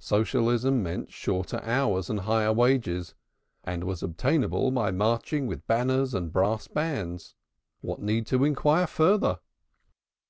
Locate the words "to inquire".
8.28-8.86